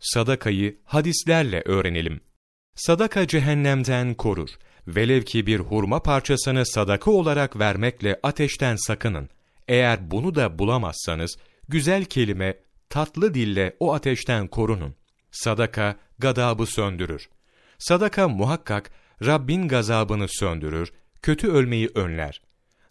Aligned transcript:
Sadakayı 0.00 0.78
hadislerle 0.84 1.62
öğrenelim. 1.64 2.20
Sadaka 2.74 3.26
cehennemden 3.26 4.14
korur. 4.14 4.48
Velev 4.86 5.22
ki 5.22 5.46
bir 5.46 5.60
hurma 5.60 6.02
parçasını 6.02 6.66
sadaka 6.66 7.10
olarak 7.10 7.58
vermekle 7.58 8.20
ateşten 8.22 8.76
sakının. 8.76 9.28
Eğer 9.68 10.10
bunu 10.10 10.34
da 10.34 10.58
bulamazsanız, 10.58 11.38
güzel 11.68 12.04
kelime, 12.04 12.56
tatlı 12.88 13.34
dille 13.34 13.76
o 13.80 13.94
ateşten 13.94 14.48
korunun. 14.48 14.94
Sadaka, 15.30 15.96
gadabı 16.18 16.66
söndürür. 16.66 17.28
Sadaka 17.78 18.28
muhakkak, 18.28 18.90
Rabbin 19.24 19.68
gazabını 19.68 20.26
söndürür, 20.28 20.92
kötü 21.22 21.48
ölmeyi 21.48 21.90
önler. 21.94 22.42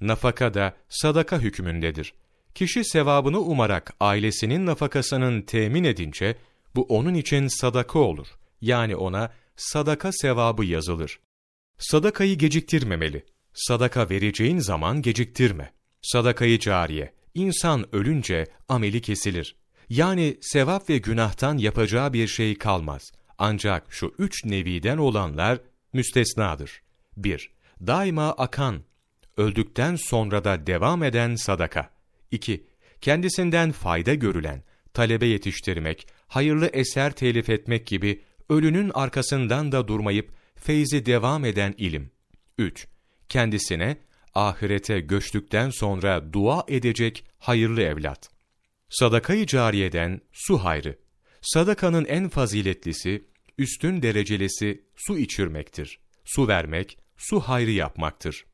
Nafaka 0.00 0.54
da 0.54 0.76
sadaka 0.88 1.38
hükmündedir. 1.38 2.14
Kişi 2.54 2.84
sevabını 2.84 3.40
umarak 3.40 3.94
ailesinin 4.00 4.66
nafakasının 4.66 5.42
temin 5.42 5.84
edince, 5.84 6.36
bu 6.76 6.82
onun 6.82 7.14
için 7.14 7.48
sadaka 7.60 7.98
olur. 7.98 8.28
Yani 8.60 8.96
ona 8.96 9.32
sadaka 9.56 10.12
sevabı 10.12 10.64
yazılır. 10.64 11.20
Sadakayı 11.78 12.38
geciktirmemeli. 12.38 13.24
Sadaka 13.54 14.10
vereceğin 14.10 14.58
zaman 14.58 15.02
geciktirme. 15.02 15.72
Sadakayı 16.02 16.58
cariye. 16.58 17.12
İnsan 17.34 17.94
ölünce 17.94 18.46
ameli 18.68 19.00
kesilir. 19.00 19.56
Yani 19.88 20.38
sevap 20.40 20.90
ve 20.90 20.98
günahtan 20.98 21.58
yapacağı 21.58 22.12
bir 22.12 22.26
şey 22.26 22.58
kalmaz. 22.58 23.12
Ancak 23.38 23.86
şu 23.92 24.14
üç 24.18 24.44
neviden 24.44 24.98
olanlar 24.98 25.60
müstesnadır. 25.92 26.82
1. 27.16 27.50
Daima 27.86 28.32
akan, 28.32 28.82
öldükten 29.36 29.96
sonra 29.96 30.44
da 30.44 30.66
devam 30.66 31.02
eden 31.02 31.34
sadaka. 31.34 31.90
2. 32.30 32.66
Kendisinden 33.00 33.72
fayda 33.72 34.14
görülen, 34.14 34.62
talebe 34.96 35.26
yetiştirmek, 35.26 36.08
hayırlı 36.28 36.66
eser 36.66 37.12
telif 37.12 37.50
etmek 37.50 37.86
gibi 37.86 38.22
ölünün 38.48 38.90
arkasından 38.94 39.72
da 39.72 39.88
durmayıp 39.88 40.30
feyzi 40.54 41.06
devam 41.06 41.44
eden 41.44 41.74
ilim. 41.78 42.10
3. 42.58 42.86
Kendisine 43.28 43.96
ahirete 44.34 45.00
göçtükten 45.00 45.70
sonra 45.70 46.32
dua 46.32 46.64
edecek 46.68 47.24
hayırlı 47.38 47.82
evlat. 47.82 48.30
Sadakayı 48.88 49.46
cariyeden 49.46 50.20
su 50.32 50.58
hayrı. 50.58 50.98
Sadakanın 51.40 52.04
en 52.04 52.28
faziletlisi, 52.28 53.24
üstün 53.58 54.02
derecelisi 54.02 54.84
su 54.96 55.18
içirmektir. 55.18 55.98
Su 56.24 56.48
vermek, 56.48 56.98
su 57.16 57.40
hayrı 57.40 57.70
yapmaktır. 57.70 58.44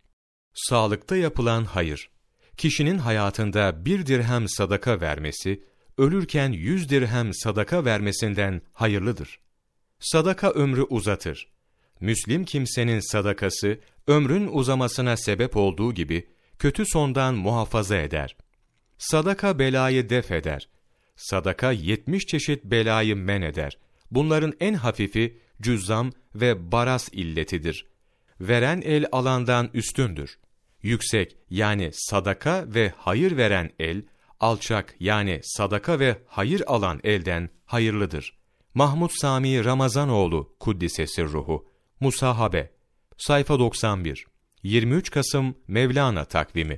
Sağlıkta 0.54 1.16
yapılan 1.16 1.64
hayır. 1.64 2.10
Kişinin 2.56 2.98
hayatında 2.98 3.84
bir 3.84 4.06
dirhem 4.06 4.48
sadaka 4.48 5.00
vermesi, 5.00 5.71
ölürken 5.98 6.52
yüz 6.52 6.90
dirhem 6.90 7.34
sadaka 7.34 7.84
vermesinden 7.84 8.62
hayırlıdır. 8.72 9.40
Sadaka 10.00 10.50
ömrü 10.50 10.82
uzatır. 10.82 11.52
Müslim 12.00 12.44
kimsenin 12.44 13.12
sadakası, 13.12 13.80
ömrün 14.06 14.48
uzamasına 14.52 15.16
sebep 15.16 15.56
olduğu 15.56 15.94
gibi, 15.94 16.26
kötü 16.58 16.86
sondan 16.86 17.34
muhafaza 17.34 17.96
eder. 17.96 18.36
Sadaka 18.98 19.58
belayı 19.58 20.08
def 20.08 20.30
eder. 20.30 20.68
Sadaka 21.16 21.72
yetmiş 21.72 22.26
çeşit 22.26 22.64
belayı 22.64 23.16
men 23.16 23.42
eder. 23.42 23.78
Bunların 24.10 24.52
en 24.60 24.74
hafifi 24.74 25.38
cüzzam 25.60 26.12
ve 26.34 26.72
baras 26.72 27.08
illetidir. 27.12 27.86
Veren 28.40 28.80
el 28.80 29.06
alandan 29.12 29.70
üstündür. 29.74 30.38
Yüksek 30.82 31.36
yani 31.50 31.90
sadaka 31.92 32.64
ve 32.66 32.92
hayır 32.96 33.36
veren 33.36 33.70
el, 33.78 34.02
alçak 34.42 34.94
yani 35.00 35.40
sadaka 35.42 35.98
ve 35.98 36.18
hayır 36.26 36.62
alan 36.66 37.00
elden 37.04 37.50
hayırlıdır. 37.64 38.38
Mahmud 38.74 39.10
Sami 39.20 39.64
Ramazanoğlu 39.64 40.56
Kuddisesi 40.60 41.24
Ruhu 41.24 41.68
Musahabe 42.00 42.72
Sayfa 43.18 43.58
91 43.58 44.26
23 44.62 45.10
Kasım 45.10 45.54
Mevlana 45.68 46.24
takvimi 46.24 46.70